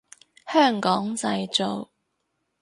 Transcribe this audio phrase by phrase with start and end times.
[0.47, 1.91] 香港製造